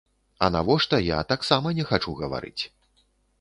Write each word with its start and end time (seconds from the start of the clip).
А 0.45 0.47
навошта, 0.55 0.99
я 1.07 1.19
таксама 1.33 1.75
не 1.81 1.85
хачу 1.91 2.15
гаварыць. 2.23 2.63